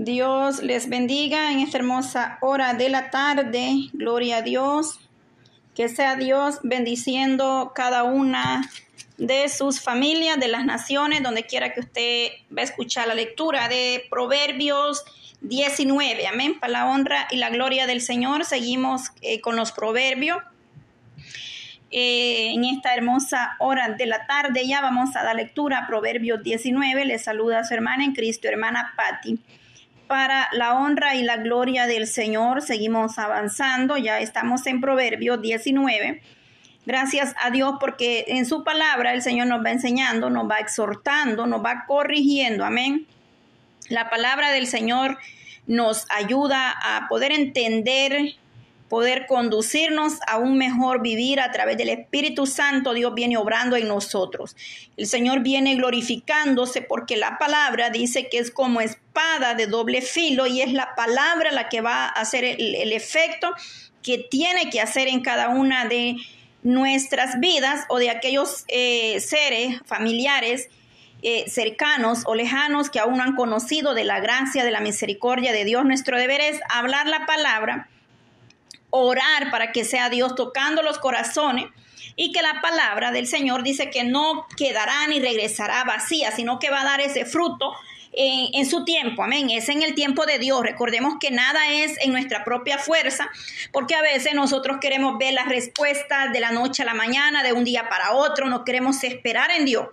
[0.00, 3.88] Dios les bendiga en esta hermosa hora de la tarde.
[3.92, 5.00] Gloria a Dios.
[5.74, 8.70] Que sea Dios bendiciendo cada una
[9.16, 13.66] de sus familias, de las naciones, donde quiera que usted va a escuchar la lectura
[13.68, 15.02] de Proverbios
[15.40, 16.28] 19.
[16.28, 16.60] Amén.
[16.60, 18.44] Para la honra y la gloria del Señor.
[18.44, 20.38] Seguimos eh, con los proverbios.
[21.90, 26.40] Eh, en esta hermosa hora de la tarde ya vamos a dar lectura a Proverbios
[26.44, 27.04] 19.
[27.04, 29.40] Le saluda a su hermana en Cristo, hermana Patti
[30.08, 32.62] para la honra y la gloria del Señor.
[32.62, 36.20] Seguimos avanzando, ya estamos en Proverbios 19.
[36.86, 41.46] Gracias a Dios porque en su palabra el Señor nos va enseñando, nos va exhortando,
[41.46, 42.64] nos va corrigiendo.
[42.64, 43.06] Amén.
[43.88, 45.18] La palabra del Señor
[45.66, 48.34] nos ayuda a poder entender
[48.88, 52.94] poder conducirnos a un mejor vivir a través del Espíritu Santo.
[52.94, 54.56] Dios viene obrando en nosotros.
[54.96, 60.46] El Señor viene glorificándose porque la palabra dice que es como espada de doble filo
[60.46, 63.52] y es la palabra la que va a hacer el, efecto
[64.02, 66.16] que tiene que hacer en cada una de
[66.62, 70.68] nuestras vidas o de aquellos eh, seres familiares
[71.22, 75.52] eh, cercanos o lejanos que aún no han conocido de la gracia, de la misericordia
[75.52, 75.84] de Dios.
[75.84, 77.88] Nuestro deber es hablar la palabra
[78.90, 81.66] orar para que sea Dios tocando los corazones
[82.16, 86.70] y que la palabra del Señor dice que no quedará ni regresará vacía, sino que
[86.70, 87.72] va a dar ese fruto
[88.12, 89.50] en, en, su tiempo, amén.
[89.50, 90.62] Es en el tiempo de Dios.
[90.62, 93.30] Recordemos que nada es en nuestra propia fuerza,
[93.72, 97.52] porque a veces nosotros queremos ver las respuestas de la noche a la mañana, de
[97.52, 99.88] un día para otro, no queremos esperar en Dios.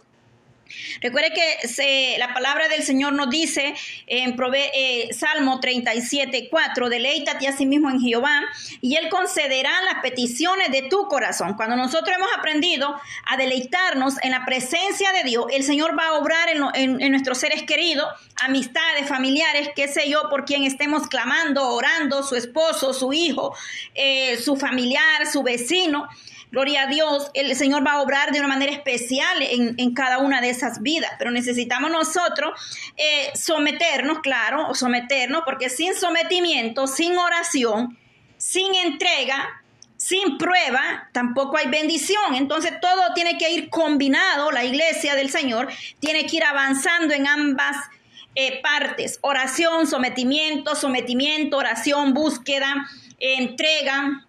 [1.01, 3.75] Recuerde que la palabra del Señor nos dice
[4.07, 8.41] en eh, Salmo 37, 4, deleítate a sí mismo en Jehová
[8.81, 11.55] y Él concederá las peticiones de tu corazón.
[11.55, 16.13] Cuando nosotros hemos aprendido a deleitarnos en la presencia de Dios, el Señor va a
[16.13, 18.07] obrar en, nuestros seres queridos,
[18.41, 23.55] amistades, familiares, qué sé yo, por quien estemos clamando, orando, su esposo, su hijo,
[23.93, 26.07] eh, su familiar, su vecino.
[26.55, 30.39] Gloria a Dios, el Señor va a obrar de una manera especial en, cada una
[30.39, 32.57] de esas vidas, pero necesitamos nosotros
[32.95, 37.97] eh, someternos, claro, someternos, porque sin sometimiento, sin oración,
[38.37, 39.61] sin entrega,
[39.97, 42.35] sin prueba, tampoco hay bendición.
[42.35, 45.67] Entonces todo tiene que ir combinado, la iglesia del Señor
[45.99, 47.75] tiene que ir avanzando en ambas
[48.35, 52.87] eh, partes, oración, sometimiento, sometimiento, oración, búsqueda,
[53.19, 54.24] entrega,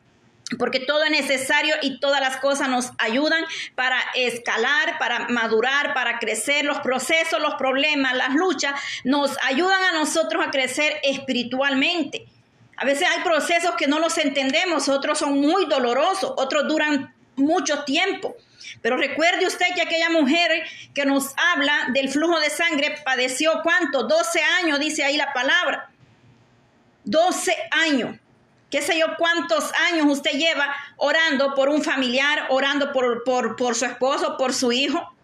[0.58, 6.18] porque todo es necesario y todas las cosas nos ayudan para escalar, para madurar, para
[6.18, 6.64] crecer.
[6.64, 12.26] Los procesos, los problemas, las luchas nos ayudan a nosotros a crecer espiritualmente.
[12.76, 17.82] A veces hay procesos que no los entendemos, otros son muy dolorosos, otros duran mucho
[17.84, 18.36] tiempo.
[18.82, 20.62] Pero recuerde usted que aquella mujer
[20.94, 24.04] que nos habla del flujo de sangre padeció cuánto?
[24.04, 25.90] 12 años, dice ahí la palabra.
[27.04, 28.16] 12 años
[28.70, 33.84] qué sé yo cuántos años usted lleva orando por un familiar, orando por, por, su
[33.84, 35.14] esposo, por su hijo.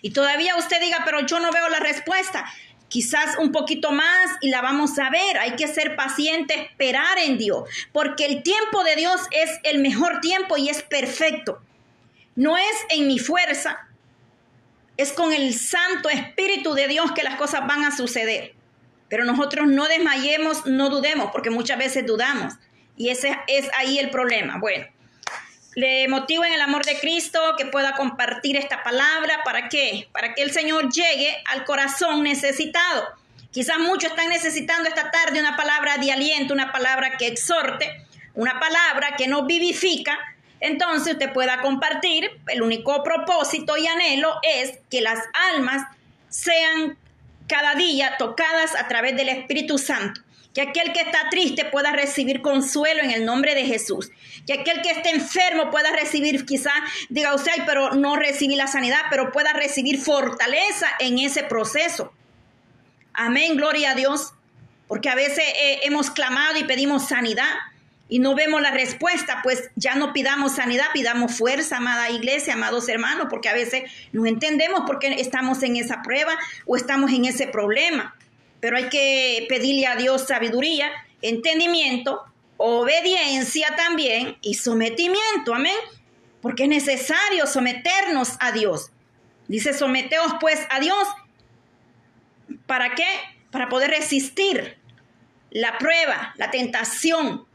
[0.00, 2.44] Y todavía usted diga, pero yo no veo la respuesta.
[2.88, 5.38] Quizás un poquito más y la vamos a ver.
[5.38, 10.20] Hay que ser paciente, esperar en Dios, porque el tiempo de Dios es el mejor
[10.20, 11.62] tiempo y es perfecto.
[12.34, 13.88] No es en mi fuerza,
[14.96, 18.54] es con el Santo Espíritu de Dios que las cosas van a suceder.
[19.12, 22.54] Pero nosotros no desmayemos, no dudemos, porque muchas veces dudamos.
[22.96, 24.56] Y ese es ahí el problema.
[24.58, 24.86] Bueno,
[25.74, 29.42] le motivo en el amor de Cristo que pueda compartir esta palabra.
[29.44, 30.08] ¿Para qué?
[30.12, 33.06] Para que el Señor llegue al corazón necesitado.
[33.50, 38.58] Quizás muchos están necesitando esta tarde una palabra de aliento, una palabra que exhorte, una
[38.58, 40.18] palabra que nos vivifica.
[40.58, 42.30] Entonces usted pueda compartir.
[42.46, 45.18] El único propósito y anhelo es que las
[45.52, 45.82] almas
[46.30, 46.96] sean
[47.48, 50.20] cada día tocadas a través del Espíritu Santo.
[50.54, 54.10] Que aquel que está triste pueda recibir consuelo en el nombre de Jesús.
[54.46, 56.72] Que aquel que esté enfermo pueda recibir, quizá
[57.08, 62.12] diga usted, pero no recibí la sanidad, pero pueda recibir fortaleza en ese proceso.
[63.14, 64.34] Amén, gloria a Dios.
[64.88, 67.54] Porque a veces eh, hemos clamado y pedimos sanidad,
[68.12, 72.86] y no vemos la respuesta, pues ya no pidamos sanidad, pidamos fuerza, amada iglesia, amados
[72.90, 76.36] hermanos, porque a veces no entendemos por qué estamos en esa prueba
[76.66, 78.14] o estamos en ese problema.
[78.60, 80.90] Pero hay que pedirle a Dios sabiduría,
[81.22, 82.22] entendimiento,
[82.58, 85.72] obediencia también y sometimiento, amén.
[86.42, 88.90] Porque es necesario someternos a Dios.
[89.48, 91.08] Dice, someteos pues a Dios.
[92.66, 93.08] ¿Para qué?
[93.50, 94.76] Para poder resistir
[95.50, 97.46] la prueba, la tentación,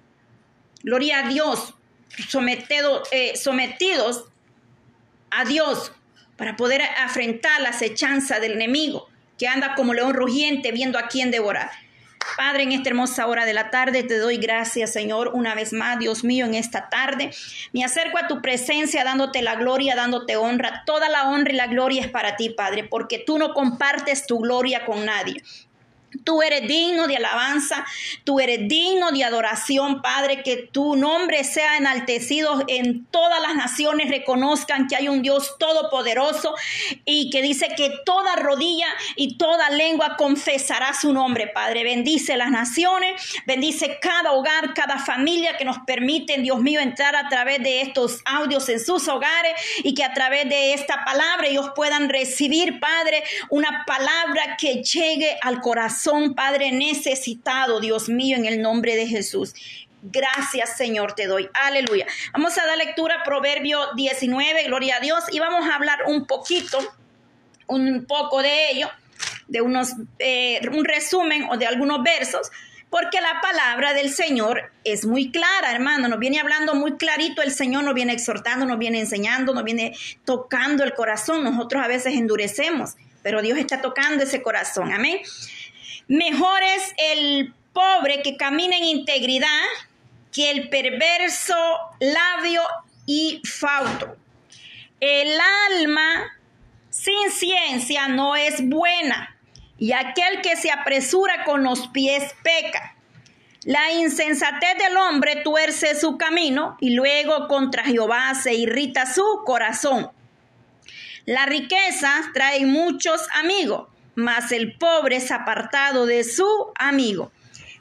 [0.88, 1.74] Gloria a Dios,
[3.12, 4.24] eh, sometidos
[5.30, 5.92] a Dios
[6.38, 11.30] para poder afrontar la acechanza del enemigo que anda como león rugiente viendo a quién
[11.30, 11.72] devorar.
[12.38, 16.00] Padre, en esta hermosa hora de la tarde te doy gracias, Señor, una vez más,
[16.00, 17.32] Dios mío, en esta tarde.
[17.74, 20.84] Me acerco a tu presencia dándote la gloria, dándote honra.
[20.86, 24.40] Toda la honra y la gloria es para ti, Padre, porque tú no compartes tu
[24.40, 25.44] gloria con nadie.
[26.24, 27.86] Tú eres digno de alabanza,
[28.24, 34.10] tú eres digno de adoración, Padre, que tu nombre sea enaltecido en todas las naciones,
[34.10, 36.56] reconozcan que hay un Dios todopoderoso
[37.04, 38.88] y que dice que toda rodilla
[39.18, 41.84] y toda lengua confesará su nombre, Padre.
[41.84, 47.28] Bendice las naciones, bendice cada hogar, cada familia que nos permiten, Dios mío, entrar a
[47.28, 51.72] través de estos audios en sus hogares y que a través de esta palabra ellos
[51.76, 58.46] puedan recibir, Padre, una palabra que llegue al corazón son, Padre, necesitado, Dios mío, en
[58.46, 59.54] el nombre de Jesús.
[60.02, 61.50] Gracias, Señor, te doy.
[61.54, 62.06] Aleluya.
[62.34, 66.26] Vamos a dar lectura a Proverbio 19, gloria a Dios, y vamos a hablar un
[66.26, 66.80] poquito,
[67.68, 68.90] un poco de ello,
[69.48, 72.52] de unos, eh, un resumen o de algunos versos,
[72.90, 77.52] porque la palabra del Señor es muy clara, hermano, nos viene hablando muy clarito, el
[77.52, 79.96] Señor nos viene exhortando, nos viene enseñando, nos viene
[80.26, 85.20] tocando el corazón, nosotros a veces endurecemos, pero Dios está tocando ese corazón, amén.
[86.08, 89.64] Mejor es el pobre que camina en integridad
[90.32, 91.56] que el perverso
[92.00, 92.62] labio
[93.06, 94.16] y fauto.
[95.00, 95.38] El
[95.72, 96.38] alma
[96.90, 99.36] sin ciencia no es buena,
[99.78, 102.96] y aquel que se apresura con los pies peca.
[103.64, 110.10] La insensatez del hombre tuerce su camino y luego contra Jehová se irrita su corazón.
[111.26, 116.48] La riqueza trae muchos amigos, mas el pobre es apartado de su
[116.80, 117.32] amigo.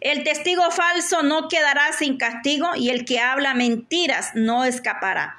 [0.02, 5.38] El testigo falso no quedará sin castigo y el que habla mentiras no escapará.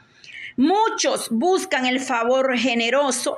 [0.55, 3.37] Muchos buscan el favor generoso,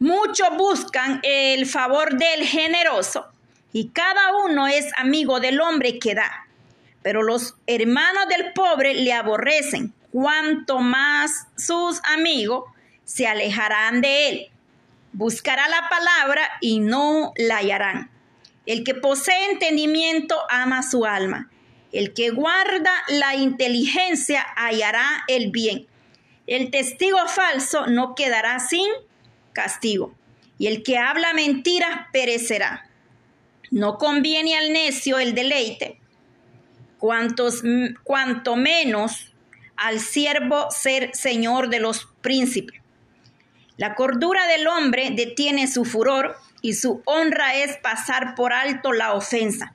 [0.00, 3.28] muchos buscan el favor del generoso
[3.72, 6.48] y cada uno es amigo del hombre que da.
[7.00, 12.64] Pero los hermanos del pobre le aborrecen, cuanto más sus amigos
[13.04, 14.50] se alejarán de él
[15.18, 18.08] buscará la palabra y no la hallarán.
[18.66, 21.50] El que posee entendimiento ama su alma.
[21.90, 25.88] El que guarda la inteligencia hallará el bien.
[26.46, 28.86] El testigo falso no quedará sin
[29.52, 30.14] castigo.
[30.56, 32.88] Y el que habla mentiras perecerá.
[33.72, 35.98] No conviene al necio el deleite,
[36.98, 37.64] cuantos,
[38.04, 39.34] cuanto menos
[39.76, 42.77] al siervo ser señor de los príncipes.
[43.78, 49.14] La cordura del hombre detiene su furor y su honra es pasar por alto la
[49.14, 49.72] ofensa.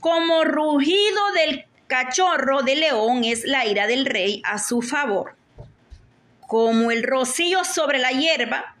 [0.00, 5.36] Como rugido del cachorro de león es la ira del rey a su favor.
[6.48, 8.74] Como el rocío sobre la hierba,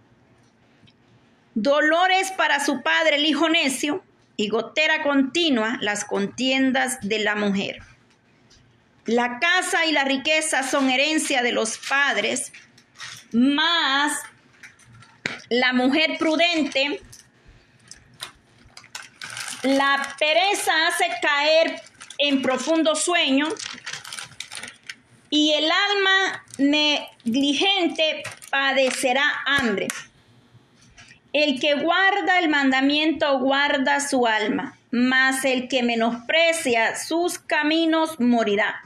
[1.54, 4.02] dolores para su padre el hijo necio
[4.36, 7.78] y gotera continua las contiendas de la mujer.
[9.04, 12.52] La casa y la riqueza son herencia de los padres,
[13.36, 14.22] más
[15.50, 17.02] la mujer prudente,
[19.62, 21.82] la pereza hace caer
[22.18, 23.48] en profundo sueño
[25.28, 29.88] y el alma negligente padecerá hambre.
[31.32, 38.82] El que guarda el mandamiento guarda su alma, mas el que menosprecia sus caminos morirá.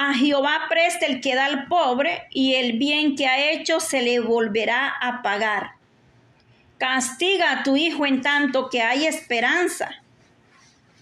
[0.00, 4.00] A Jehová presta el que da al pobre, y el bien que ha hecho se
[4.00, 5.72] le volverá a pagar.
[6.78, 9.90] Castiga a tu hijo en tanto que hay esperanza,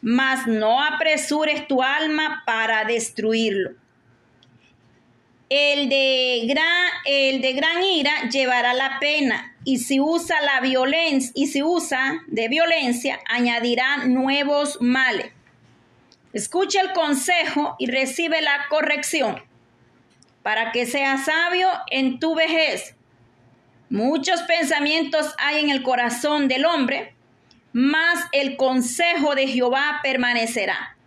[0.01, 3.73] mas no apresures tu alma para destruirlo.
[5.51, 11.33] El de gran, el de gran ira llevará la pena, y si usa la violencia,
[11.35, 15.36] y si usa de violencia, añadirá nuevos males.
[16.37, 19.43] Escucha el consejo y recibe la corrección
[20.43, 22.95] para que seas sabio en tu vejez.
[23.89, 27.15] Muchos pensamientos hay en el corazón del hombre,
[27.73, 30.99] mas el consejo de Jehová permanecerá.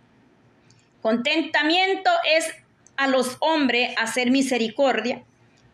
[1.00, 2.52] Contentamiento es
[2.96, 5.22] a los hombres hacer misericordia,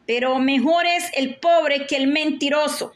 [0.07, 2.93] pero mejor es el pobre que el mentiroso.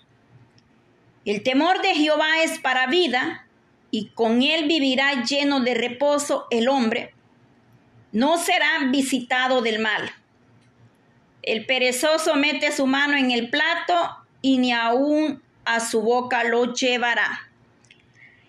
[1.24, 3.46] El temor de Jehová es para vida,
[3.90, 7.14] y con él vivirá lleno de reposo el hombre,
[8.12, 10.10] no será visitado del mal.
[11.42, 13.94] El perezoso mete su mano en el plato
[14.42, 17.50] y ni aún a su boca lo llevará.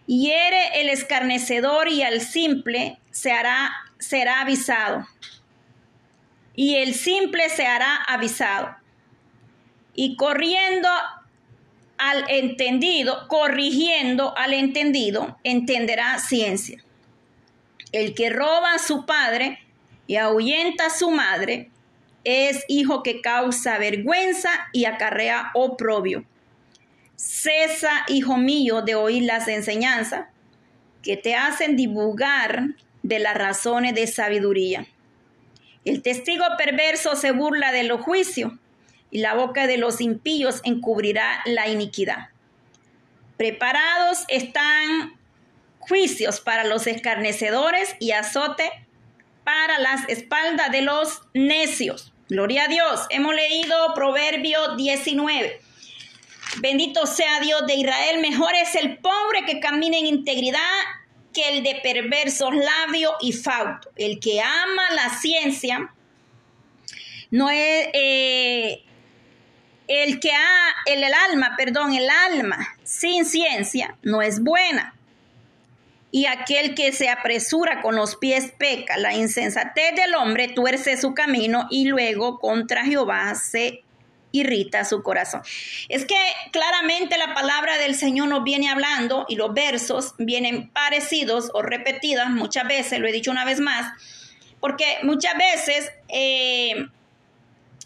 [0.07, 5.07] Hiere el escarnecedor y al simple se hará, será avisado.
[6.53, 8.75] Y el simple se hará avisado.
[9.93, 10.89] Y corriendo
[12.01, 16.83] al entendido, corrigiendo al entendido, entenderá ciencia.
[17.91, 19.59] El que roba a su padre
[20.07, 21.69] y ahuyenta a su madre
[22.23, 26.25] es hijo que causa vergüenza y acarrea oprobio.
[27.15, 30.25] Cesa, hijo mío, de oír las enseñanzas
[31.03, 32.63] que te hacen divulgar
[33.03, 34.87] de las razones de sabiduría.
[35.85, 38.53] El testigo perverso se burla de los juicios
[39.11, 42.29] y la boca de los impíos encubrirá la iniquidad.
[43.37, 45.19] Preparados están
[45.79, 48.71] juicios para los escarnecedores y azote
[49.43, 52.13] para las espaldas de los necios.
[52.29, 53.01] Gloria a Dios.
[53.09, 55.59] Hemos leído Proverbio 19.
[56.59, 58.21] Bendito sea Dios de Israel.
[58.21, 60.59] Mejor es el pobre que camina en integridad
[61.33, 63.89] que el de perversos labios y fauto.
[63.95, 65.93] El que ama la ciencia
[67.31, 68.83] no es eh,
[69.91, 74.95] el que ha el, el alma, perdón, el alma sin ciencia no es buena.
[76.11, 78.97] Y aquel que se apresura con los pies peca.
[78.97, 83.83] La insensatez del hombre tuerce su camino y luego contra Jehová se
[84.31, 85.41] irrita su corazón.
[85.89, 86.15] Es que
[86.51, 92.29] claramente la palabra del Señor nos viene hablando y los versos vienen parecidos o repetidos
[92.29, 93.91] muchas veces, lo he dicho una vez más,
[94.61, 96.87] porque muchas veces eh,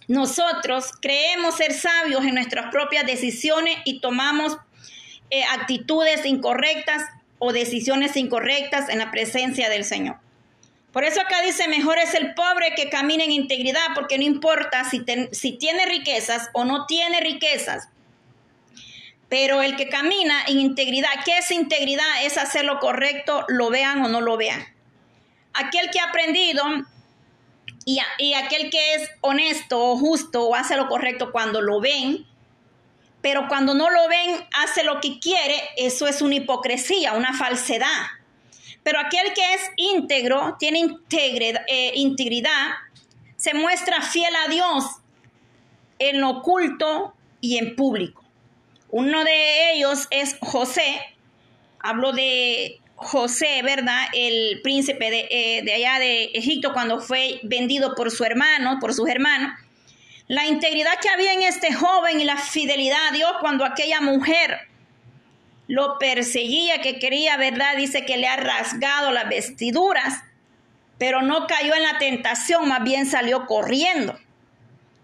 [0.07, 4.57] nosotros creemos ser sabios en nuestras propias decisiones y tomamos
[5.31, 7.03] eh, actitudes incorrectas
[7.39, 10.17] o decisiones incorrectas en la presencia del Señor.
[10.93, 14.89] Por eso acá dice, mejor es el pobre que camina en integridad, porque no importa
[14.89, 17.89] si, si tiene riquezas o no tiene riquezas,
[19.27, 22.23] pero el que camina en integridad, ¿qué es integridad?
[22.23, 24.63] Es hacer lo correcto, lo vean o no lo vean.
[25.53, 26.63] Aquel que ha aprendido
[27.85, 32.25] y, aquel que es honesto o justo o hace lo correcto cuando lo ven,
[33.21, 38.07] pero cuando no lo ven, hace lo que quiere, eso es una hipocresía, una falsedad.
[38.83, 42.69] Pero aquel que es íntegro, tiene eh, integridad,
[43.37, 44.85] se muestra fiel a Dios
[45.99, 48.23] en lo oculto y en público.
[48.89, 51.01] Uno de ellos es José.
[51.79, 54.05] Hablo de José, ¿verdad?
[54.13, 58.93] El príncipe de, eh, de, allá de Egipto cuando fue vendido por su hermano, por
[58.93, 59.51] sus hermanos.
[60.27, 64.67] La integridad que había en este joven y la fidelidad a Dios cuando aquella mujer
[65.67, 67.75] lo perseguía, que quería, ¿verdad?
[67.75, 70.23] Dice que le ha rasgado las vestiduras,
[70.97, 74.17] pero no cayó en la tentación, más bien salió corriendo.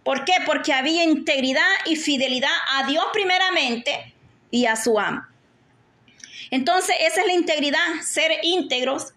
[0.04, 0.34] ¿Por qué?
[0.46, 4.14] Porque había integridad y fidelidad a Dios primeramente
[4.50, 5.22] y a su amo.
[6.52, 9.14] Entonces, esa es la integridad, ser íntegros,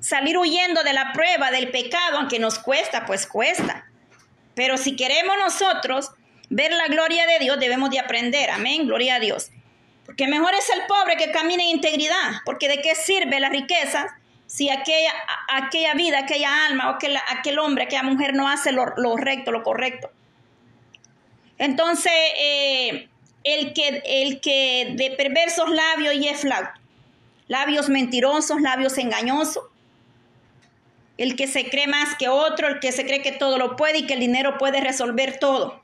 [0.00, 3.90] salir huyendo de la prueba del pecado, aunque nos cuesta, pues cuesta.
[4.54, 6.12] Pero si queremos nosotros
[6.50, 8.50] ver la gloria de Dios, debemos de aprender.
[8.50, 9.50] Amén, gloria a Dios.
[10.04, 14.06] Porque mejor es el pobre que camina en integridad, porque de qué sirve la riqueza
[14.46, 15.12] si aquella,
[15.48, 19.62] aquella vida, aquella alma, o aquel, aquel hombre, aquella mujer no hace lo, recto, lo
[19.62, 20.10] correcto.
[21.58, 23.08] Entonces, eh,
[23.46, 26.80] el, que, el que de perversos labios y es flauto,
[27.46, 29.64] labios mentirosos, labios engañosos,
[31.16, 33.98] el que se cree más que otro, el que se cree que todo lo puede
[33.98, 35.80] y que el dinero puede resolver todo.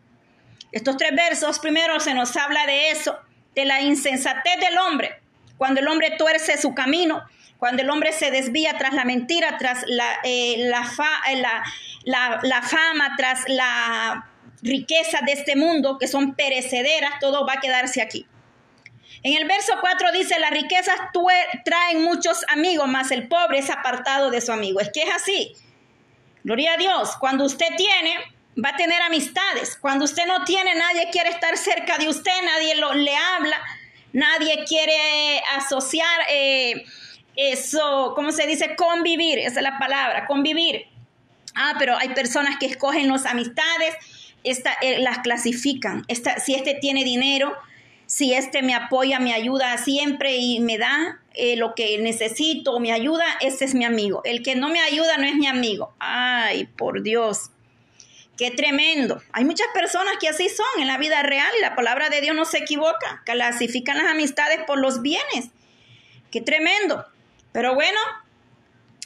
[0.73, 3.17] Estos tres versos, primero se nos habla de eso,
[3.55, 5.21] de la insensatez del hombre,
[5.57, 7.23] cuando el hombre tuerce su camino,
[7.59, 13.15] cuando el hombre se desvía tras la mentira, tras la, eh, eh, la, la, fama,
[13.17, 14.32] tras la
[14.63, 18.27] riqueza de este mundo, que son perecederas, todo va a quedarse aquí.
[19.25, 20.97] En el verso 4 dice, las riquezas
[21.65, 24.81] traen muchos amigos, más el pobre es apartado de su amigo.
[24.81, 25.53] Es que es así.
[26.43, 27.17] Gloria a Dios.
[27.21, 28.15] Cuando usted tiene,
[28.63, 29.77] va a tener amistades.
[29.77, 33.61] Cuando usted no tiene, nadie quiere estar cerca de usted, nadie lo, le habla,
[34.13, 36.85] nadie quiere asociar eh,
[37.37, 38.75] eso, ¿cómo se dice?
[38.77, 40.87] Convivir, esa es la palabra, convivir.
[41.55, 43.95] Ah, pero hay personas que escogen las amistades,
[44.45, 46.05] esta, eh, las clasifican.
[46.09, 47.53] Esta, si este tiene dinero,
[48.07, 52.93] si este me apoya, me ayuda siempre y me da eh, lo que necesito, me
[52.93, 54.21] ayuda, ese es mi amigo.
[54.25, 55.95] El que no me ayuda no es mi amigo.
[55.99, 57.51] Ay, por Dios.
[58.37, 59.23] Qué tremendo.
[59.33, 62.35] Hay muchas personas que así son en la vida real y la palabra de Dios
[62.35, 63.23] no se equivoca.
[63.25, 65.51] Clasifican las amistades por los bienes.
[66.31, 67.07] Qué tremendo.
[67.53, 67.99] Pero bueno,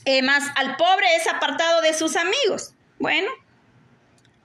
[0.05, 2.73] eh, más al pobre es apartado de sus amigos.
[2.99, 3.29] Bueno,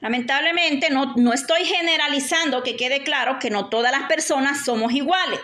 [0.01, 5.39] lamentablemente no, no estoy generalizando, que quede claro que no todas las personas somos iguales.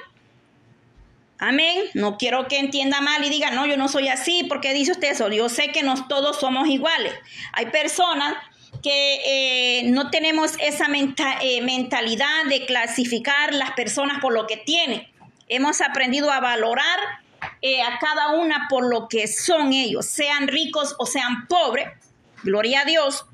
[1.40, 1.84] Amén.
[1.94, 5.12] No quiero que entienda mal y diga, no, yo no soy así, porque dice usted
[5.12, 5.30] eso.
[5.30, 7.14] Yo sé que no todos somos iguales.
[7.54, 8.36] Hay personas
[8.82, 10.88] que eh, no tenemos esa
[11.42, 15.08] eh, mentalidad de clasificar las personas por lo que tienen.
[15.48, 17.00] Hemos aprendido a valorar
[17.62, 21.88] eh, a cada una por lo que son ellos, sean ricos o sean pobres.
[22.44, 23.26] Gloria a Dios.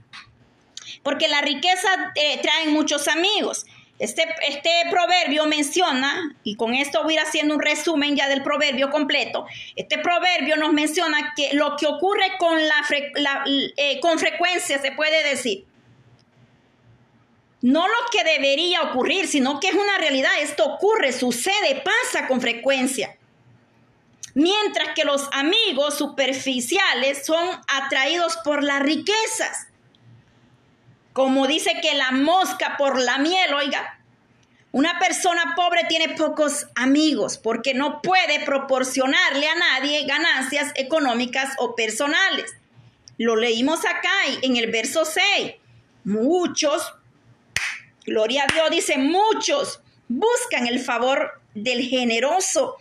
[1.03, 3.65] Porque la riqueza trae muchos amigos.
[3.99, 8.41] Este, este, proverbio menciona, y con esto voy a ir haciendo un resumen ya del
[8.41, 9.45] proverbio completo,
[9.75, 13.45] este proverbio nos menciona que lo que ocurre con, la,
[13.77, 15.65] eh, con frecuencia, se puede decir,
[17.61, 22.41] no lo que debería ocurrir, sino que es una realidad, esto ocurre, sucede, pasa con
[22.41, 23.15] frecuencia.
[24.33, 29.67] Mientras que los amigos superficiales son atraídos por las riquezas
[31.13, 33.99] como dice que la mosca por la miel, oiga,
[34.71, 41.75] una persona pobre tiene pocos amigos porque no puede proporcionarle a nadie ganancias económicas o
[41.75, 42.55] personales.
[43.19, 44.09] Lo leímos acá
[44.41, 45.53] en el verso 6.
[46.05, 46.95] Muchos,
[48.03, 52.77] gloria a Dios, dice muchos, buscan el favor del generoso.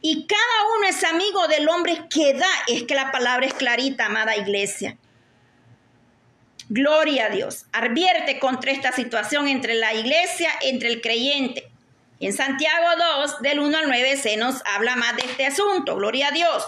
[0.00, 2.46] Y cada uno es amigo del hombre que da.
[2.68, 4.96] Es que la palabra es clarita, amada iglesia.
[6.68, 7.66] Gloria a Dios.
[7.72, 11.68] Advierte contra esta situación entre la iglesia, entre el creyente.
[12.18, 12.86] En Santiago
[13.18, 15.96] 2, del 1 al 9, se nos habla más de este asunto.
[15.96, 16.64] Gloria a Dios.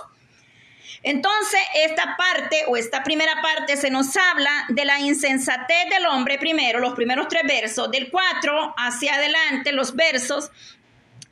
[1.03, 6.39] Entonces, esta parte o esta primera parte se nos habla de la insensatez del hombre
[6.39, 10.51] primero, los primeros tres versos, del 4 hacia adelante, los versos,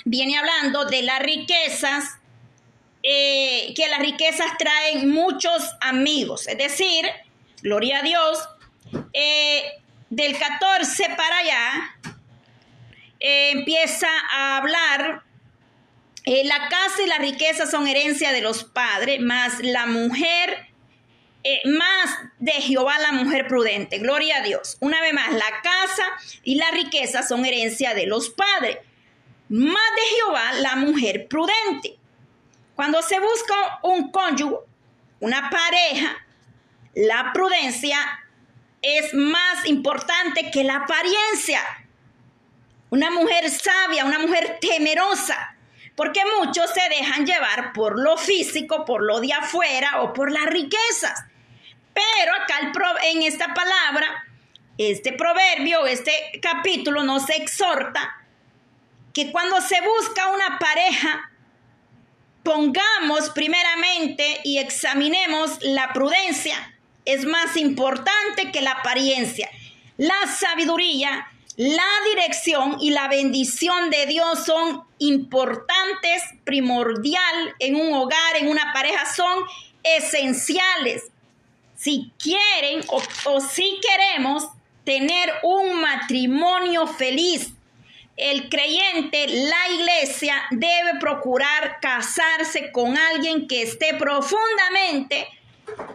[0.04, 2.18] viene hablando de las riquezas,
[3.02, 7.04] eh, que las riquezas traen muchos amigos, es decir,
[7.62, 8.48] gloria a Dios,
[9.12, 9.62] eh,
[10.10, 11.96] del 14 para allá,
[13.20, 15.22] eh, empieza a hablar,
[16.24, 20.68] eh, la casa y la riqueza son herencia de los padres, más la mujer,
[21.64, 23.98] más de Jehová la mujer prudente.
[23.98, 24.78] Gloria a Dios.
[24.80, 26.04] Una vez más, la casa
[26.42, 28.78] y la riqueza son herencia de los padres,
[29.48, 31.98] más de Jehová la mujer prudente.
[32.74, 34.56] Cuando se busca un cónyuge,
[35.20, 36.26] una pareja,
[36.96, 37.98] la prudencia
[38.86, 41.60] es más importante que la apariencia.
[42.90, 45.56] Una mujer sabia, una mujer temerosa,
[45.96, 50.46] porque muchos se dejan llevar por lo físico, por lo de afuera o por las
[50.46, 51.24] riquezas.
[51.92, 52.72] Pero acá
[53.04, 54.24] en esta palabra,
[54.78, 58.22] este proverbio, este capítulo nos exhorta
[59.12, 61.32] que cuando se busca una pareja,
[62.42, 66.75] pongamos primeramente y examinemos la prudencia,
[67.06, 69.48] es más importante que la apariencia.
[69.96, 78.36] La sabiduría, la dirección y la bendición de Dios son importantes, primordial en un hogar,
[78.38, 79.44] en una pareja, son
[79.82, 81.04] esenciales.
[81.76, 84.48] Si quieren o, o si queremos
[84.84, 87.52] tener un matrimonio feliz,
[88.16, 95.28] el creyente, la iglesia, debe procurar casarse con alguien que esté profundamente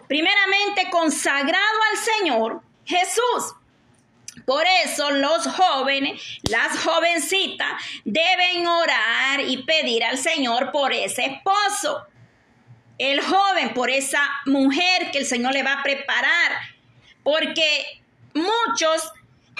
[0.08, 3.56] primeramente consagrado al Señor Jesús.
[4.46, 12.06] Por eso los jóvenes, las jovencitas, deben orar y pedir al Señor por ese esposo.
[12.98, 16.52] El joven por esa mujer que el Señor le va a preparar.
[17.24, 18.02] Porque
[18.34, 19.12] muchos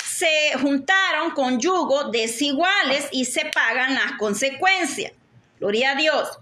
[0.04, 5.14] se juntaron con yugos desiguales y se pagan las consecuencias.
[5.60, 6.40] Gloria a Dios.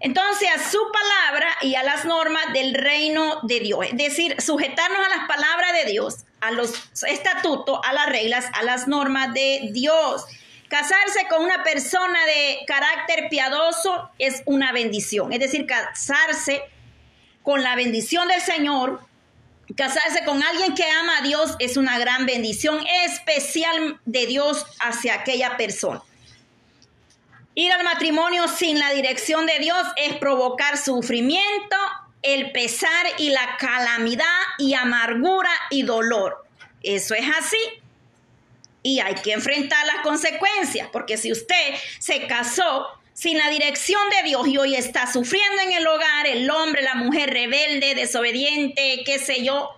[0.00, 3.86] Entonces, a su palabra y a las normas del reino de Dios.
[3.86, 6.72] Es decir, sujetarnos a las palabras de Dios, a los
[7.06, 10.24] estatutos, a las reglas, a las normas de Dios.
[10.68, 15.32] Casarse con una persona de carácter piadoso es una bendición.
[15.34, 16.62] Es decir, casarse
[17.42, 19.00] con la bendición del Señor,
[19.76, 25.14] casarse con alguien que ama a Dios es una gran bendición especial de Dios hacia
[25.14, 26.00] aquella persona.
[27.54, 31.76] Ir al matrimonio sin la dirección de Dios es provocar sufrimiento,
[32.22, 34.24] el pesar y la calamidad
[34.58, 36.44] y amargura y dolor.
[36.82, 37.58] Eso es así.
[38.82, 44.28] Y hay que enfrentar las consecuencias, porque si usted se casó sin la dirección de
[44.28, 49.18] Dios y hoy está sufriendo en el hogar, el hombre, la mujer rebelde, desobediente, qué
[49.18, 49.70] sé yo,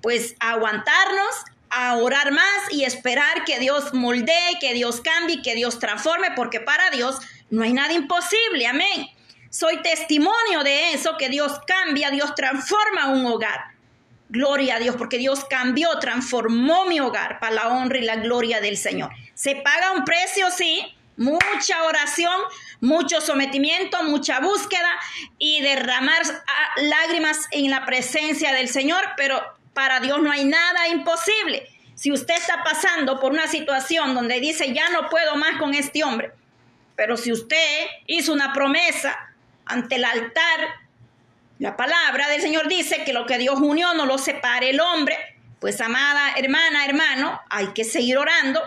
[0.00, 1.34] pues aguantarnos
[1.74, 6.60] a orar más y esperar que Dios moldee, que Dios cambie, que Dios transforme, porque
[6.60, 7.18] para Dios
[7.50, 9.08] no hay nada imposible, amén.
[9.50, 13.74] Soy testimonio de eso, que Dios cambia, Dios transforma un hogar.
[14.28, 18.60] Gloria a Dios, porque Dios cambió, transformó mi hogar para la honra y la gloria
[18.60, 19.10] del Señor.
[19.34, 22.40] Se paga un precio, sí, mucha oración,
[22.80, 24.90] mucho sometimiento, mucha búsqueda
[25.38, 29.42] y derramar ah, lágrimas en la presencia del Señor, pero
[29.74, 31.68] Para Dios no hay nada imposible.
[31.94, 36.02] Si usted está pasando por una situación donde dice, ya no puedo más con este
[36.02, 36.32] hombre,
[36.96, 39.34] pero si usted hizo una promesa
[39.66, 40.60] ante el altar,
[41.58, 45.16] la palabra del Señor dice que lo que Dios unió no lo separe el hombre.
[45.60, 48.60] Pues amada hermana, hermano, hay que seguir orando,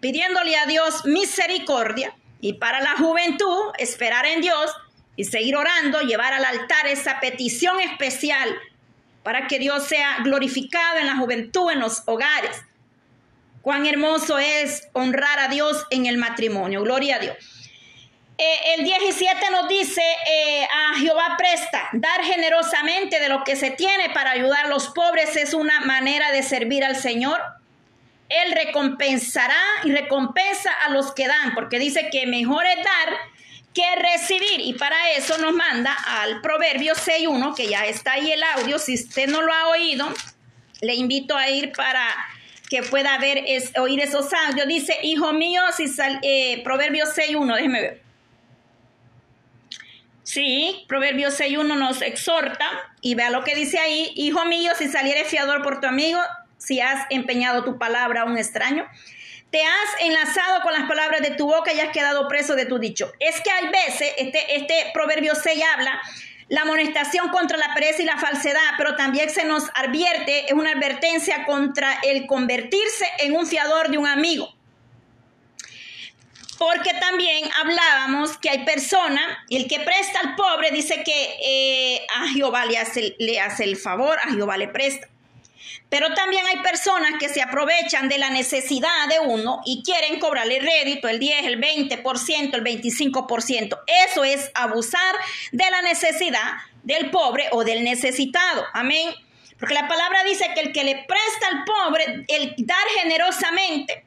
[0.00, 4.74] pidiéndole a Dios misericordia y para la juventud esperar en Dios
[5.16, 8.58] y seguir orando, llevar al altar esa petición especial
[9.28, 12.64] para que Dios sea glorificado en la juventud, en los hogares.
[13.60, 16.80] Cuán hermoso es honrar a Dios en el matrimonio.
[16.80, 17.36] Gloria a Dios.
[18.38, 23.70] Eh, el 17 nos dice, eh, a Jehová presta, dar generosamente de lo que se
[23.70, 27.38] tiene para ayudar a los pobres es una manera de servir al Señor.
[28.30, 33.14] Él recompensará y recompensa a los que dan, porque dice que mejor es dar
[33.78, 34.60] que recibir.
[34.60, 38.76] Y para eso nos manda al Proverbio 6.1, que ya está ahí el audio.
[38.80, 40.08] Si usted no lo ha oído,
[40.80, 42.04] le invito a ir para
[42.68, 44.66] que pueda ver, es, oír esos audios.
[44.66, 48.02] Dice, hijo mío, si sal, eh, Proverbio 6.1, déjeme ver.
[50.24, 52.68] Sí, Proverbios 6.1 nos exhorta
[53.00, 56.20] y vea lo que dice ahí, hijo mío, si saliere fiador por tu amigo,
[56.58, 58.86] si has empeñado tu palabra a un extraño,
[59.50, 62.78] te has enlazado con las palabras de tu boca y has quedado preso de tu
[62.78, 63.12] dicho.
[63.18, 66.00] Es que hay veces, este, este Proverbio 6 habla
[66.48, 70.72] la amonestación contra la pereza y la falsedad, pero también se nos advierte, es una
[70.72, 74.54] advertencia contra el convertirse en un fiador de un amigo.
[76.58, 82.06] Porque también hablábamos que hay personas, y el que presta al pobre dice que eh,
[82.16, 85.08] a Jehová le hace, le hace el favor, a Jehová le presta.
[85.88, 90.60] Pero también hay personas que se aprovechan de la necesidad de uno y quieren cobrarle
[90.60, 93.78] rédito, el 10, el 20%, el 25%.
[94.06, 95.14] Eso es abusar
[95.52, 98.64] de la necesidad del pobre o del necesitado.
[98.74, 99.14] Amén.
[99.58, 104.04] Porque la palabra dice que el que le presta al pobre, el dar generosamente,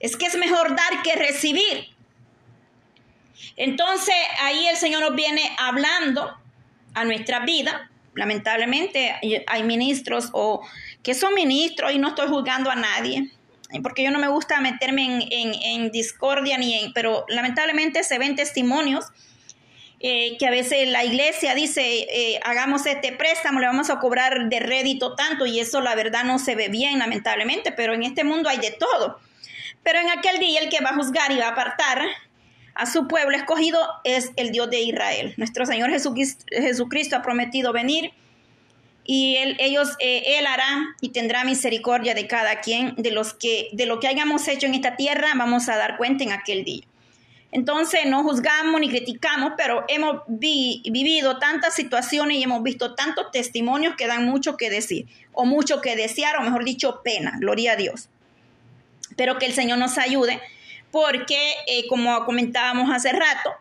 [0.00, 1.88] es que es mejor dar que recibir.
[3.56, 6.36] Entonces ahí el Señor nos viene hablando
[6.94, 7.90] a nuestra vida.
[8.14, 9.14] Lamentablemente
[9.46, 10.66] hay ministros o
[11.02, 13.30] que son ministros y no estoy juzgando a nadie
[13.82, 19.06] porque yo no me gusta meterme en, discordia ni en, pero lamentablemente se ven testimonios
[20.00, 24.50] eh, que a veces la iglesia dice, eh, hagamos este préstamo, le vamos a cobrar
[24.50, 28.22] de rédito tanto y eso la verdad no se ve bien, lamentablemente, pero en este
[28.22, 29.18] mundo hay de todo.
[29.82, 32.02] Pero en aquel día el que va a juzgar y va a apartar
[32.74, 35.34] a su pueblo escogido es el Dios de Israel.
[35.36, 38.12] Nuestro Señor Jesucristo, ha prometido venir
[39.04, 43.68] y él, ellos, eh, él hará y tendrá misericordia de cada quien, de los que,
[43.72, 46.84] de lo que hayamos hecho en esta tierra, vamos a dar cuenta en aquel día.
[47.54, 53.94] Entonces no juzgamos ni criticamos, pero hemos vivido tantas situaciones y hemos visto tantos testimonios
[53.94, 57.34] que dan mucho que decir, o mucho que desear, o mejor dicho, pena.
[57.38, 58.08] Gloria a Dios.
[59.16, 60.40] Pero que el Señor nos ayude,
[60.94, 63.52] porque eh, como comentábamos hace rato,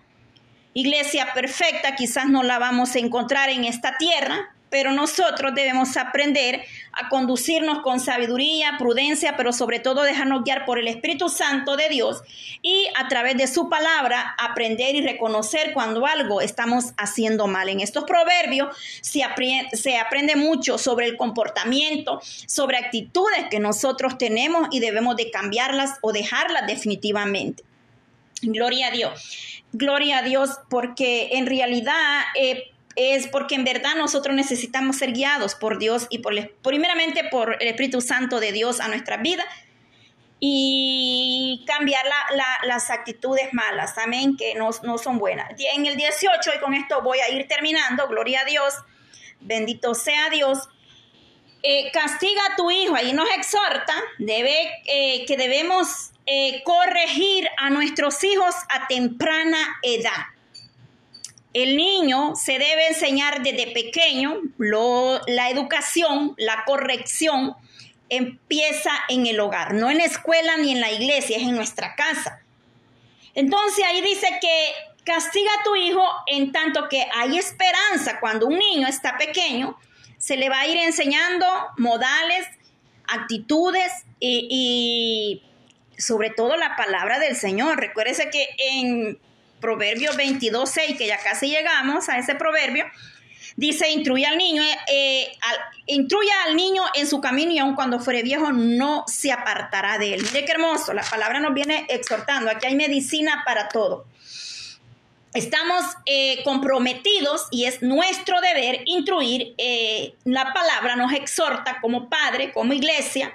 [0.76, 6.64] iglesia perfecta quizás no la vamos a encontrar en esta tierra, pero nosotros debemos aprender
[6.94, 11.90] a conducirnos con sabiduría, prudencia, pero sobre todo dejarnos guiar por el Espíritu Santo de
[11.90, 12.24] Dios
[12.64, 17.70] y a través de su palabra aprender y reconocer cuando algo estamos haciendo mal.
[17.70, 24.80] En estos proverbios se aprende, mucho sobre el comportamiento, sobre actitudes que nosotros tenemos y
[24.80, 27.64] debemos de cambiarlas o dejarlas definitivamente.
[28.42, 29.62] Gloria a Dios.
[29.72, 32.24] Gloria a Dios porque en realidad...
[32.42, 37.58] Eh, es porque en verdad nosotros necesitamos ser guiados por Dios y por, primeramente por
[37.62, 39.44] el Espíritu Santo de Dios a nuestra vida
[40.46, 42.06] y cambiar
[42.66, 45.50] las actitudes malas, amén, que no, son buenas.
[45.74, 48.74] En el 18, y con esto voy a ir terminando, gloria a Dios,
[49.40, 50.68] bendito sea Dios,
[51.62, 54.54] eh, castiga a tu hijo, ahí nos exhorta, debe,
[54.86, 60.33] eh, que debemos eh, corregir a nuestros hijos a temprana edad.
[61.54, 67.56] El niño se debe enseñar desde pequeño, la educación, la corrección
[68.10, 71.96] empieza en el hogar, no en la escuela ni en la iglesia, es en nuestra
[71.96, 72.42] casa.
[73.36, 74.72] Entonces ahí dice que
[75.04, 79.78] castiga a tu hijo en tanto que hay esperanza cuando un niño está pequeño,
[80.18, 81.46] se le va a ir enseñando
[81.78, 82.48] modales,
[83.08, 87.80] actitudes y, y sobre todo la palabra del Señor.
[87.80, 89.20] Recuérdese que en
[89.64, 92.86] Proverbio 22, 6, que ya casi llegamos a ese proverbio,
[93.56, 95.32] dice, instruye al niño, eh,
[96.46, 100.22] al niño en su camino y aun cuando fuere viejo no se apartará de él.
[100.22, 104.06] Mire qué hermoso, la palabra nos viene exhortando, aquí hay medicina para todo.
[105.34, 109.56] estamos eh, comprometidos y es nuestro deber instruir.
[109.58, 113.34] Eh, la palabra nos exhorta como padre, como iglesia,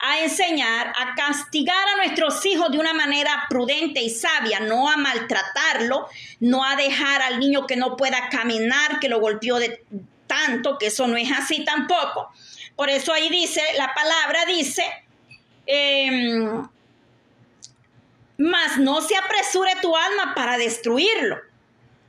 [0.00, 4.96] a enseñar, a castigar a nuestros hijos de una manera prudente y sabia, no a
[4.96, 6.08] maltratarlo,
[6.40, 9.84] no a dejar al niño que no pueda caminar, que lo golpeó de
[10.26, 12.32] tanto, que eso no es así tampoco.
[12.76, 14.84] Por eso ahí dice, la palabra dice,
[15.66, 16.66] em,
[18.38, 21.36] mas no se apresure tu alma para destruirlo.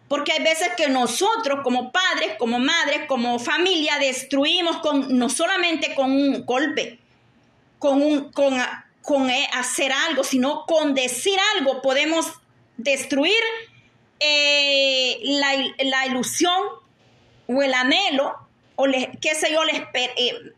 [0.07, 5.93] Porque hay veces que nosotros como padres, como madres, como familia, destruimos con, no solamente
[5.93, 7.00] con un golpe,
[7.81, 8.61] con, un, con,
[9.01, 12.31] con eh, hacer algo, sino con decir algo podemos
[12.77, 13.41] destruir
[14.19, 16.61] eh, la, ilusión
[17.47, 18.35] o el anhelo,
[18.75, 18.85] o
[19.19, 20.53] qué sé yo, les, eh,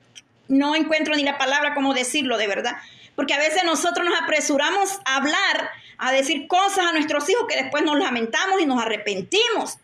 [0.50, 2.76] no encuentro ni la palabra como decirlo de verdad,
[3.16, 7.56] porque a veces nosotros nos apresuramos a hablar, a decir cosas a nuestros hijos que
[7.56, 9.78] después nos lamentamos y nos arrepentimos.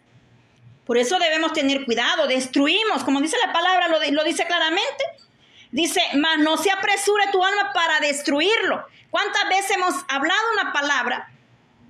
[0.86, 5.06] Por eso debemos tener cuidado, destruimos, como dice la palabra, lo, lo dice claramente.
[5.72, 8.86] Dice, mas no se apresure tu alma para destruirlo.
[9.10, 11.32] ¿Cuántas veces hemos hablado una palabra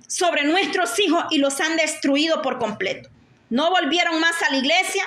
[0.06, 3.08] sobre nuestros hijos y los han destruido por completo?
[3.48, 5.04] No volvieron más a la iglesia,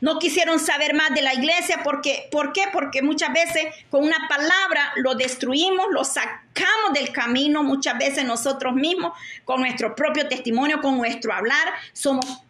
[0.00, 1.80] no quisieron saber más de la iglesia.
[1.82, 2.64] Porque, ¿Por qué?
[2.72, 7.62] Porque muchas veces con una palabra lo destruimos, lo sacamos del camino.
[7.62, 9.12] Muchas veces nosotros mismos,
[9.44, 12.43] con nuestro propio testimonio, con nuestro hablar, somos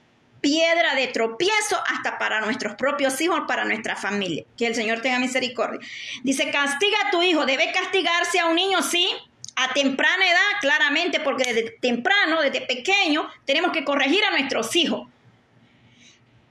[0.45, 4.45] piedra de tropiezo hasta para nuestros propios hijos, para nuestra familia.
[4.59, 5.81] Que el Señor tenga misericordia.
[6.23, 7.47] Dice, castiga a tu hijo.
[7.47, 9.09] Debe castigarse a un niño, sí,
[9.57, 15.09] a temprana edad, claramente, porque desde temprano, desde pequeño, tenemos que corregir a nuestros hijos.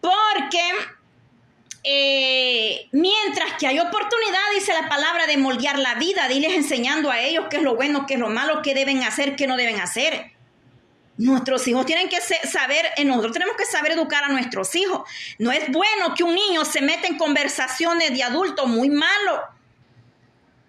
[0.01, 0.63] Porque
[1.83, 7.11] eh, mientras que hay oportunidad, dice la palabra, de moldear la vida, de irles enseñando
[7.11, 9.55] a ellos qué es lo bueno, qué es lo malo, qué deben hacer, qué no
[9.55, 10.32] deben hacer.
[11.23, 15.09] Nuestros hijos tienen que saber, eh, nosotros tenemos que saber educar a nuestros hijos.
[15.39, 19.41] No es bueno que un niño se meta en conversaciones de adultos muy malo.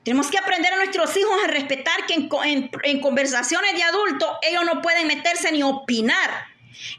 [0.04, 4.64] Tenemos que aprender a nuestros hijos a respetar que en, en conversaciones de adultos ellos
[4.64, 6.30] no pueden meterse ni opinar.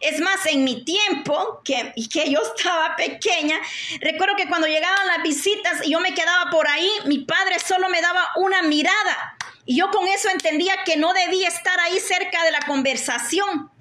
[0.01, 3.57] Es más, en mi tiempo, que, que yo estaba pequeña,
[4.01, 7.87] recuerdo que cuando llegaban las visitas y yo me quedaba por ahí, mi padre solo
[7.87, 9.34] me daba una mirada.
[9.65, 13.71] Y yo con eso entendía que no debía estar ahí cerca de la conversación.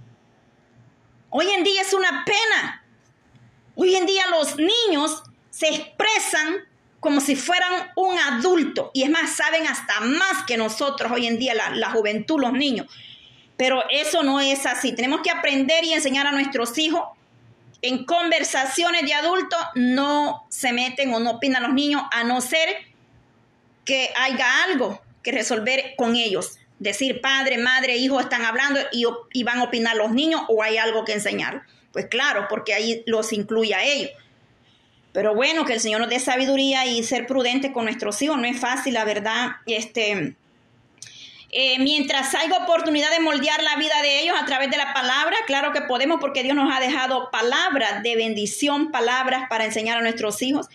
[1.29, 2.85] Hoy en día es una pena.
[3.75, 6.65] Hoy en día los niños se expresan
[7.01, 8.91] como si fueran un adulto.
[8.95, 12.53] Y es más, saben hasta más que nosotros hoy en día, la, la juventud, los
[12.53, 12.87] niños.
[13.59, 14.93] Pero eso no es así.
[14.95, 17.03] Tenemos que aprender y enseñar a nuestros hijos.
[17.83, 22.75] En conversaciones de adultos no se meten o no opinan los niños a no ser
[23.85, 26.59] que haya algo que resolver con ellos.
[26.79, 31.05] Decir padre, madre, hijo están hablando y, van a opinar los niños o hay algo
[31.05, 31.63] que enseñar.
[31.93, 34.11] Pues claro, porque ahí los incluye a ellos.
[35.13, 38.37] Pero bueno, que el Señor nos dé sabiduría y ser prudente con nuestros hijos.
[38.37, 39.53] No es fácil, la verdad.
[39.65, 40.37] Este,
[41.51, 45.37] eh, mientras haya oportunidad de moldear la vida de ellos a través de la palabra,
[45.47, 50.03] claro que podemos porque Dios nos ha dejado palabras de bendición, palabras para enseñar a
[50.03, 50.69] nuestros hijos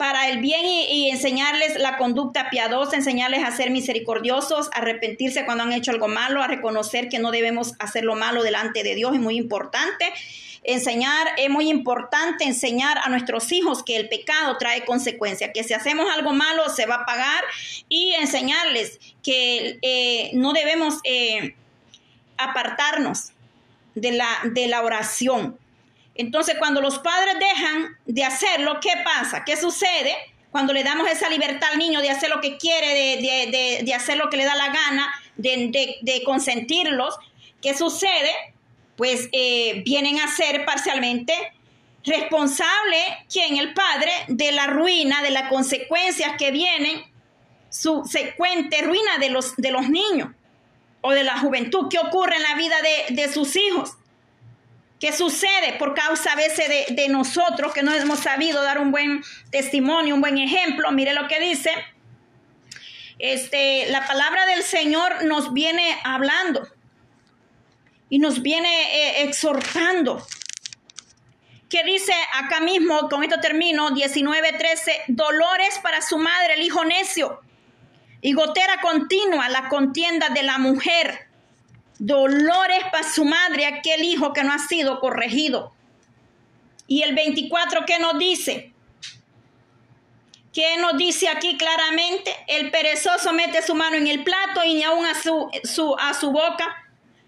[0.00, 5.64] para el bien y, enseñarles la conducta piadosa, enseñarles a ser misericordiosos, a arrepentirse cuando
[5.64, 9.12] han hecho algo malo, a reconocer que no debemos hacer lo malo delante de Dios,
[9.12, 10.10] es muy importante.
[10.64, 15.74] Enseñar, es muy importante enseñar a nuestros hijos que el pecado trae consecuencias, que si
[15.74, 17.44] hacemos algo malo se va a pagar
[17.90, 21.56] y enseñarles que eh, no debemos eh,
[22.38, 23.32] apartarnos
[23.94, 25.58] de la, de la oración.
[26.20, 29.44] Entonces, cuando los padres dejan de hacerlo, ¿qué pasa?
[29.44, 30.14] ¿Qué sucede?
[30.50, 33.20] Cuando le damos esa libertad al niño de hacer lo que quiere,
[33.82, 37.16] de, hacer lo que le da la gana, de, consentirlos,
[37.62, 38.30] ¿qué sucede?
[38.96, 41.32] pues eh, vienen a ser parcialmente
[42.04, 42.98] responsable
[43.32, 47.02] quien el padre de la ruina, de las consecuencias que vienen,
[47.70, 50.28] subsecuente ruina de los, de los niños
[51.00, 52.76] o de la juventud que ocurre en la vida
[53.08, 53.96] de, sus hijos.
[55.00, 58.90] ¿Qué sucede por causa a veces de, de, nosotros que no hemos sabido dar un
[58.90, 60.92] buen testimonio, un buen ejemplo?
[60.92, 61.72] Mire lo que dice.
[63.18, 66.68] Este, la palabra del Señor nos viene hablando
[68.10, 70.26] y nos viene eh, exhortando.
[71.70, 77.40] Que dice acá mismo, con esto termino, 19:13, dolores para su madre, el hijo necio,
[78.20, 81.29] y gotera continua, la contienda de la mujer.
[82.00, 85.72] Dolores para su madre, aquel hijo que no ha sido corregido.
[86.88, 88.72] Y el 24, ¿qué nos dice?
[90.52, 92.34] ¿Qué nos dice aquí claramente?
[92.48, 96.12] El perezoso mete su mano en el plato y ni aún a su, su, a
[96.14, 96.76] su boca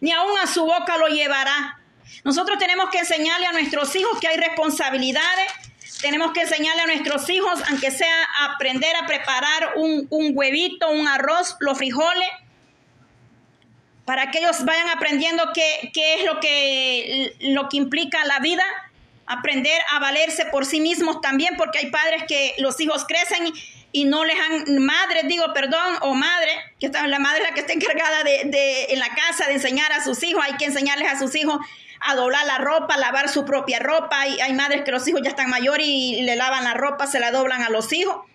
[0.02, 1.78] ni aún a su boca lo llevará.
[2.24, 5.52] Nosotros tenemos que enseñarle a nuestros hijos que hay responsabilidades.
[6.00, 11.56] Tenemos que enseñarle a nuestros hijos, aunque sea aprender a preparar un, huevito, un arroz,
[11.60, 12.28] los frijoles,
[14.12, 18.62] para que ellos vayan aprendiendo qué, qué es lo que, lo que implica la vida
[19.24, 23.50] aprender a valerse por sí mismos también, porque hay padres que los hijos crecen
[23.90, 27.54] y no les han, madre, digo, perdón, o madre, que está, la madre es la
[27.54, 30.66] que está encargada de, de, en la casa de enseñar a sus hijos, hay que
[30.66, 31.58] enseñarles a sus hijos
[32.00, 35.30] a doblar la ropa, lavar su propia ropa, y hay madres que los hijos ya
[35.30, 38.26] están mayores y le lavan la ropa, se la doblan a los hijos.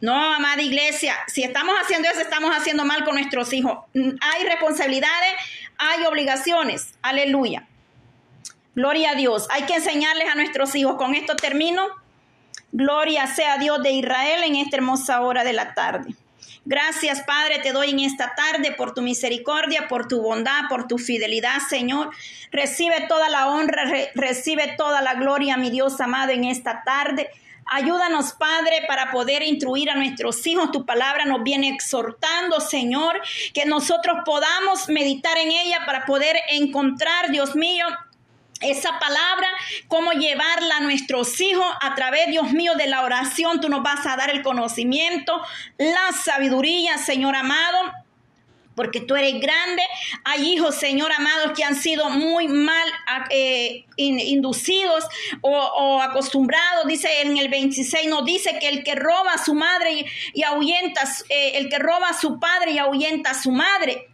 [0.00, 3.80] No, amada iglesia, si estamos haciendo eso, estamos haciendo mal con nuestros hijos.
[3.94, 5.32] Hay responsabilidades,
[5.76, 6.94] hay obligaciones.
[7.02, 7.66] Aleluya.
[8.74, 9.46] Gloria a Dios.
[9.50, 10.96] Hay que enseñarles a nuestros hijos.
[10.96, 11.86] Con esto termino.
[12.72, 16.14] Gloria sea Dios de Israel en esta hermosa hora de la tarde.
[16.64, 20.98] Gracias, Padre, te doy en esta tarde por tu misericordia, por tu bondad, por tu
[20.98, 22.10] fidelidad, Señor.
[22.52, 23.84] Recibe toda la honra,
[24.14, 27.30] recibe toda la gloria, mi Dios amado, en esta tarde.
[27.66, 30.72] Ayúdanos, Padre, para poder instruir a nuestros hijos.
[30.72, 33.20] Tu palabra nos viene exhortando, Señor,
[33.54, 37.86] que nosotros podamos meditar en ella para poder encontrar, Dios mío,
[38.60, 39.48] esa palabra,
[39.88, 43.60] cómo llevarla a nuestros hijos a través, Dios mío, de la oración.
[43.60, 45.40] Tú nos vas a dar el conocimiento,
[45.78, 47.92] la sabiduría, Señor amado
[48.80, 49.82] porque tú eres grande.
[50.24, 52.88] Hay hijos, Señor amados, que han sido muy mal
[53.28, 55.04] eh, inducidos
[55.42, 56.86] o, acostumbrados.
[56.86, 61.02] Dice en el 26, nos dice que el que roba a su madre y, ahuyenta,
[61.28, 64.08] eh, el que roba a su padre y ahuyenta a su madre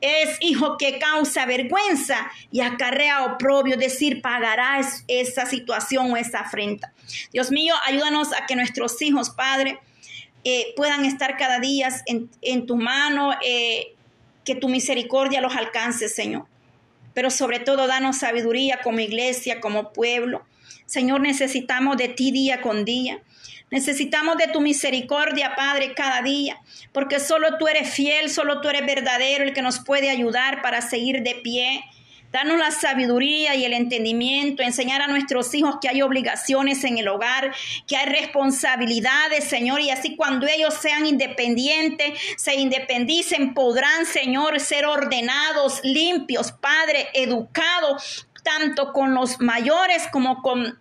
[0.00, 6.92] es hijo que causa vergüenza y acarrea oprobio, decir, pagará esa situación o esa afrenta.
[7.32, 9.80] Dios mío, ayúdanos a que nuestros hijos, Padre,
[10.44, 13.94] eh, puedan estar cada día en, tu mano, eh,
[14.44, 16.44] que tu misericordia los alcance, Señor.
[17.14, 20.44] Pero sobre todo, danos sabiduría como iglesia, como pueblo.
[20.86, 23.22] Señor, necesitamos de ti día con día.
[23.70, 26.60] Necesitamos de tu misericordia, Padre, cada día,
[26.92, 30.82] porque solo tú eres fiel, solo tú eres verdadero, el que nos puede ayudar para
[30.82, 31.82] seguir de pie.
[32.34, 37.06] Danos la sabiduría y el entendimiento, enseñar a nuestros hijos que hay obligaciones en el
[37.06, 37.54] hogar,
[37.86, 44.84] que hay responsabilidades, Señor, y así cuando ellos sean independientes, se independicen, podrán, Señor, ser
[44.84, 50.76] ordenados, limpios, Padre, educados, tanto con los mayores como con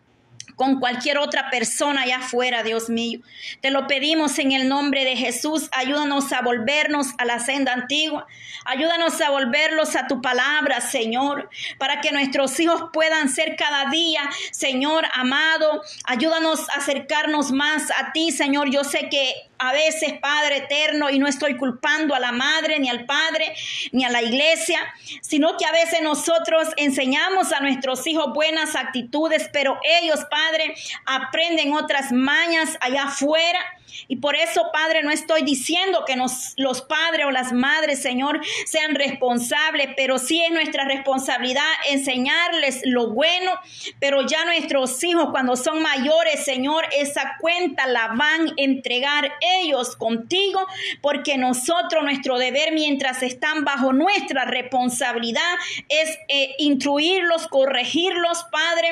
[0.56, 3.19] con cualquier otra persona allá afuera, Dios mío.
[3.62, 5.69] Te lo pedimos en el nombre de Jesús.
[5.71, 8.27] Ayúdanos a volvernos a la senda antigua.
[8.65, 14.21] Ayúdanos a volverlos a tu palabra, Señor, para que nuestros hijos puedan ser cada día,
[14.51, 15.82] Señor amado.
[16.06, 18.69] Ayúdanos a acercarnos más a ti, Señor.
[18.69, 22.89] Yo sé que a veces, Padre eterno, y no estoy culpando a la madre, ni
[22.89, 23.56] al padre,
[23.91, 24.80] ni a la iglesia,
[25.21, 31.73] sino que a veces nosotros enseñamos a nuestros hijos buenas actitudes, pero ellos, Padre, aprenden
[31.73, 33.60] otras mañas allá afuera
[34.08, 36.15] y por eso, Padre, no estoy diciendo que
[36.58, 43.12] los padres o las madres, Señor, sean responsables, pero sí es nuestra responsabilidad enseñarles lo
[43.12, 43.51] bueno,
[43.99, 49.95] pero ya nuestros hijos cuando son mayores, Señor, esa cuenta la van a entregar ellos
[49.95, 50.65] contigo,
[51.01, 55.41] porque nosotros, nuestro deber mientras están bajo nuestra responsabilidad
[55.89, 58.89] es eh, instruirlos, corregirlos, Padre,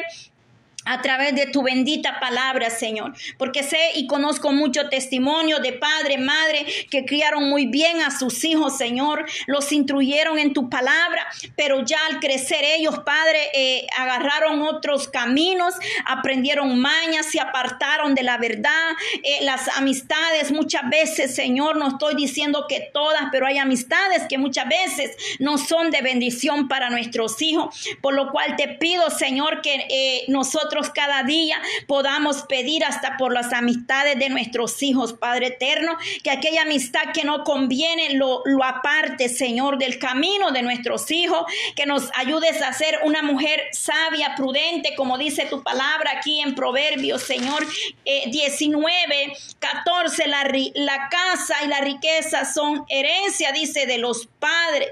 [0.86, 3.14] a través de tu bendita palabra, Señor.
[3.38, 8.44] Porque sé y conozco mucho testimonio de padre, madre, que criaron muy bien a sus
[8.44, 9.26] hijos, Señor.
[9.48, 15.74] Los instruyeron en tu palabra, pero ya al crecer ellos, Padre, eh, agarraron otros caminos,
[16.06, 18.92] aprendieron mañas, se apartaron de la verdad.
[19.24, 24.38] Eh, las amistades muchas veces, Señor, no estoy diciendo que todas, pero hay amistades que
[24.38, 27.76] muchas veces no son de bendición para nuestros hijos.
[28.02, 33.34] Por lo cual te pido, Señor, que eh, nosotros cada día podamos pedir hasta por
[33.34, 38.64] las amistades de nuestros hijos, Padre eterno, que aquella amistad que no conviene lo, lo
[38.64, 44.36] aparte, Señor, del camino de nuestros hijos, que nos ayudes a ser una mujer sabia,
[44.36, 47.66] prudente, como dice tu palabra aquí en Proverbios, Señor,
[48.06, 54.90] 19, 14, la, la casa y la riqueza son herencia, dice, de los padres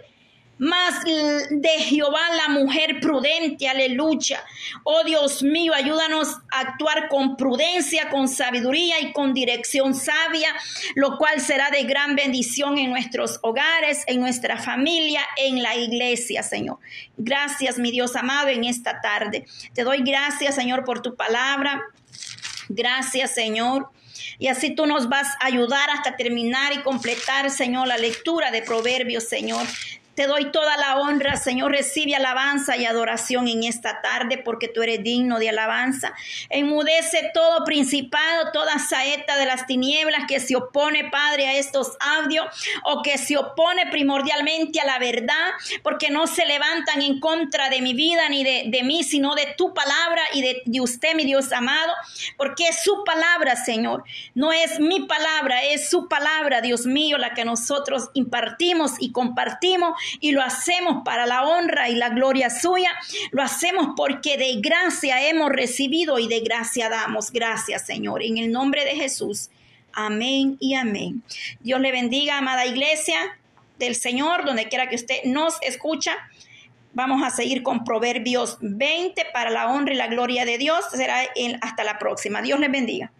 [0.60, 4.44] más de Jehová la mujer prudente, aleluya.
[4.84, 10.54] Oh Dios mío, ayúdanos a actuar con prudencia, con sabiduría y con dirección sabia,
[10.96, 16.44] lo cual será de gran bendición en nuestros hogares, en nuestra familia, en la iglesia,
[16.44, 16.78] Señor.
[17.18, 19.46] Gracias, mi Dios amado, en esta tarde.
[19.74, 21.82] Te doy gracias, Señor, por tu palabra.
[22.68, 23.90] Gracias, Señor.
[24.38, 28.62] Y así tú nos vas a ayudar hasta terminar y completar, Señor, la lectura de
[28.62, 29.66] Proverbios, Señor.
[30.20, 31.72] Te doy toda la honra, Señor.
[31.72, 36.14] Recibe alabanza y adoración en esta tarde porque tú eres digno de alabanza.
[36.50, 42.46] Enmudece todo principado, toda saeta de las tinieblas que se opone, Padre, a estos audios
[42.84, 45.52] o que se opone primordialmente a la verdad
[45.84, 49.74] porque no se levantan en contra de mi vida ni de, mí, sino de tu
[49.74, 51.94] palabra y de, de usted, mi Dios amado,
[52.36, 54.04] porque es su palabra, Señor.
[54.36, 59.98] No es mi palabra, es su palabra, Dios mío, la que nosotros impartimos y compartimos
[60.20, 62.92] y lo hacemos para la honra y la gloria suya.
[63.32, 67.32] Lo hacemos porque de gracia hemos recibido y de gracia damos.
[67.32, 68.24] Gracias, Señor.
[68.24, 69.50] En el nombre de Jesús.
[69.94, 71.24] Amén y amén.
[71.60, 73.38] Dios le bendiga, amada iglesia
[73.78, 76.16] del Señor, donde quiera que usted nos escucha.
[76.94, 80.86] Vamos a seguir con Proverbios 20 para la honra y la gloria de Dios.
[80.92, 81.20] Será
[81.62, 82.42] hasta la próxima.
[82.42, 83.12] Dios les bendiga.